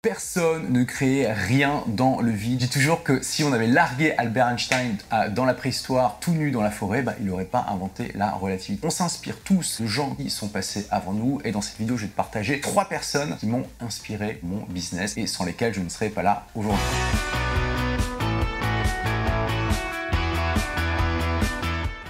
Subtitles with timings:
[0.00, 2.60] Personne ne créait rien dans le vide.
[2.60, 4.96] Je dis toujours que si on avait largué Albert Einstein
[5.30, 8.86] dans la préhistoire, tout nu dans la forêt, bah, il n'aurait pas inventé la relativité.
[8.86, 12.02] On s'inspire tous de gens qui sont passés avant nous et dans cette vidéo, je
[12.02, 15.88] vais te partager trois personnes qui m'ont inspiré mon business et sans lesquelles je ne
[15.88, 16.78] serais pas là aujourd'hui.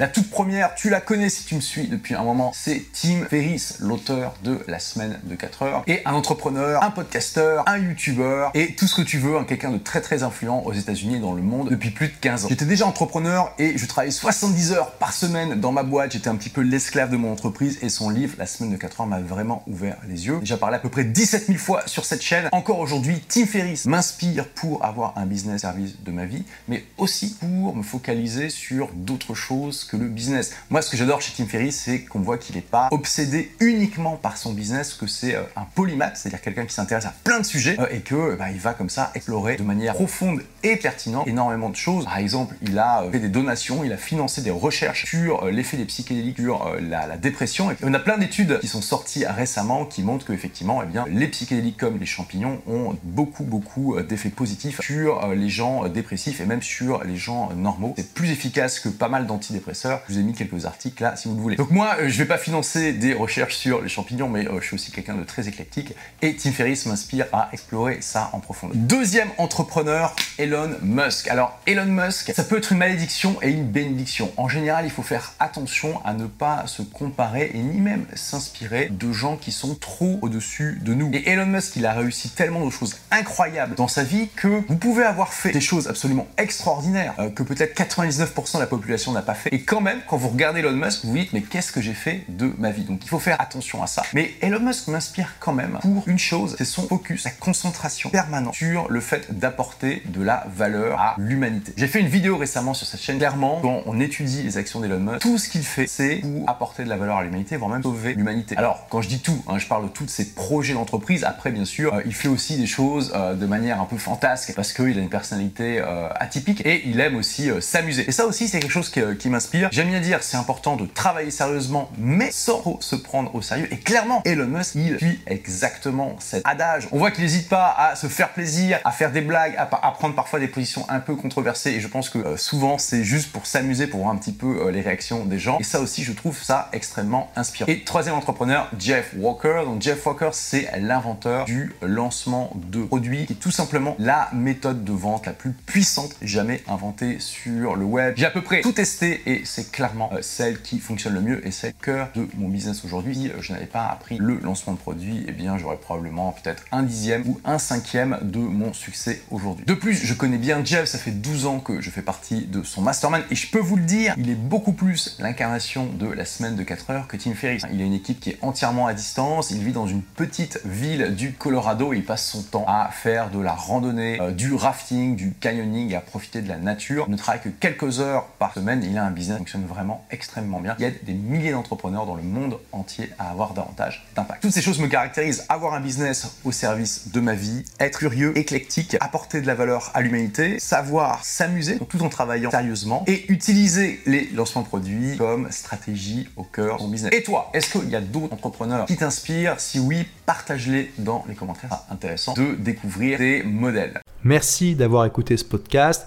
[0.00, 3.26] La toute première, tu la connais si tu me suis depuis un moment, c'est Tim
[3.30, 8.50] Ferriss, l'auteur de La semaine de 4 heures, et un entrepreneur, un podcasteur, un youtubeur,
[8.54, 11.20] et tout ce que tu veux, hein, quelqu'un de très très influent aux États-Unis et
[11.20, 12.48] dans le monde depuis plus de 15 ans.
[12.48, 16.34] J'étais déjà entrepreneur et je travaillais 70 heures par semaine dans ma boîte, j'étais un
[16.34, 19.20] petit peu l'esclave de mon entreprise et son livre, La semaine de 4 heures, m'a
[19.20, 20.40] vraiment ouvert les yeux.
[20.40, 22.48] Déjà parlé à peu près 17 000 fois sur cette chaîne.
[22.50, 27.36] Encore aujourd'hui, Tim Ferriss m'inspire pour avoir un business service de ma vie, mais aussi
[27.36, 30.52] pour me focaliser sur d'autres choses que le business.
[30.70, 34.16] Moi, ce que j'adore chez Tim Ferriss, c'est qu'on voit qu'il n'est pas obsédé uniquement
[34.16, 37.44] par son business, que c'est euh, un polymath, c'est-à-dire quelqu'un qui s'intéresse à plein de
[37.44, 41.26] sujets euh, et que bah, il va comme ça explorer de manière profonde et pertinente
[41.26, 42.04] énormément de choses.
[42.04, 45.76] Par exemple, il a euh, fait des donations, il a financé des recherches sur l'effet
[45.76, 47.74] des psychédéliques sur la, dépression.
[47.82, 51.76] On a plein d'études qui sont sorties récemment qui montrent qu'effectivement, eh bien, les psychédéliques
[51.76, 57.04] comme les champignons ont beaucoup, beaucoup d'effets positifs sur les gens dépressifs et même sur
[57.04, 57.94] les gens normaux.
[57.96, 61.28] C'est plus efficace que pas mal d'antidépresseurs je vous ai mis quelques articles là si
[61.28, 61.56] vous le voulez.
[61.56, 64.66] Donc moi, euh, je vais pas financer des recherches sur les champignons, mais euh, je
[64.66, 68.76] suis aussi quelqu'un de très éclectique et Tim Ferriss m'inspire à explorer ça en profondeur.
[68.76, 71.28] Deuxième entrepreneur, Elon Musk.
[71.28, 74.32] Alors Elon Musk, ça peut être une malédiction et une bénédiction.
[74.36, 78.88] En général, il faut faire attention à ne pas se comparer et ni même s'inspirer
[78.90, 81.10] de gens qui sont trop au-dessus de nous.
[81.12, 84.76] Et Elon Musk, il a réussi tellement de choses incroyables dans sa vie que vous
[84.76, 89.22] pouvez avoir fait des choses absolument extraordinaires euh, que peut-être 99% de la population n'a
[89.22, 91.72] pas fait et quand même, quand vous regardez Elon Musk, vous vous dites, mais qu'est-ce
[91.72, 92.84] que j'ai fait de ma vie?
[92.84, 94.02] Donc il faut faire attention à ça.
[94.12, 98.54] Mais Elon Musk m'inspire quand même pour une chose, c'est son focus, sa concentration permanente
[98.54, 101.72] sur le fait d'apporter de la valeur à l'humanité.
[101.76, 103.18] J'ai fait une vidéo récemment sur cette chaîne.
[103.18, 106.84] Clairement, quand on étudie les actions d'Elon Musk, tout ce qu'il fait, c'est pour apporter
[106.84, 108.56] de la valeur à l'humanité, voire même sauver l'humanité.
[108.56, 111.24] Alors, quand je dis tout, hein, je parle de tous ses projets d'entreprise.
[111.24, 114.52] Après, bien sûr, euh, il fait aussi des choses euh, de manière un peu fantasque
[114.54, 118.04] parce qu'il a une personnalité euh, atypique et il aime aussi s'amuser.
[118.08, 121.30] Et ça aussi, c'est quelque chose qui m'inspire J'aime bien dire c'est important de travailler
[121.30, 123.68] sérieusement, mais sans trop se prendre au sérieux.
[123.70, 126.88] Et clairement, Elon Musk, il suit exactement cet adage.
[126.92, 130.14] On voit qu'il n'hésite pas à se faire plaisir, à faire des blagues, à, prendre
[130.14, 131.70] parfois des positions un peu controversées.
[131.70, 134.66] Et je pense que euh, souvent, c'est juste pour s'amuser, pour voir un petit peu
[134.66, 135.58] euh, les réactions des gens.
[135.60, 137.70] Et ça aussi, je trouve ça extrêmement inspirant.
[137.70, 139.62] Et troisième entrepreneur, Jeff Walker.
[139.64, 144.84] Donc Jeff Walker, c'est l'inventeur du lancement de produits, qui est tout simplement la méthode
[144.84, 148.14] de vente la plus puissante jamais inventée sur le web.
[148.16, 151.46] J'ai à peu près tout testé et c'est clairement euh, celle qui fonctionne le mieux
[151.46, 153.14] et c'est le cœur de mon business aujourd'hui.
[153.14, 156.64] Si euh, je n'avais pas appris le lancement de produit, eh bien j'aurais probablement peut-être
[156.72, 159.64] un dixième ou un cinquième de mon succès aujourd'hui.
[159.66, 162.62] De plus, je connais bien Jeff, ça fait 12 ans que je fais partie de
[162.62, 166.24] son mastermind et je peux vous le dire, il est beaucoup plus l'incarnation de la
[166.24, 167.62] semaine de 4 heures que Tim Ferriss.
[167.72, 171.14] Il a une équipe qui est entièrement à distance, il vit dans une petite ville
[171.14, 175.16] du Colorado et il passe son temps à faire de la randonnée, euh, du rafting,
[175.16, 177.04] du canyoning et à profiter de la nature.
[177.08, 180.60] Il ne travaille que quelques heures par semaine, il a un business fonctionne vraiment extrêmement
[180.60, 180.74] bien.
[180.78, 184.42] Il y a des milliers d'entrepreneurs dans le monde entier à avoir davantage d'impact.
[184.42, 185.44] Toutes ces choses me caractérisent.
[185.48, 189.90] Avoir un business au service de ma vie, être curieux, éclectique, apporter de la valeur
[189.94, 195.50] à l'humanité, savoir s'amuser tout en travaillant sérieusement et utiliser les lancements de produits comme
[195.50, 197.12] stratégie au cœur de mon business.
[197.12, 199.60] Et toi, est-ce qu'il y a d'autres entrepreneurs qui t'inspirent?
[199.60, 201.70] Si oui, partage-les dans les commentaires.
[201.86, 204.00] C'est intéressant de découvrir des modèles.
[204.22, 206.06] Merci d'avoir écouté ce podcast.